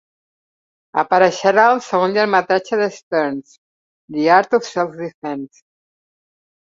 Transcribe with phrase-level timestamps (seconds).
[1.01, 3.53] Apareixerà al segon llargmetratge de Stearns
[4.17, 5.63] "The Art of Self-Defense".